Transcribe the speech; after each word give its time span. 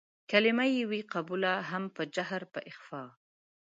کلمه 0.31 0.65
يې 0.75 0.83
وي 0.89 1.01
قبوله 1.13 1.51
هم 1.69 1.83
په 1.95 2.03
جهر 2.15 2.41
په 2.53 2.59
اخفا 2.71 3.03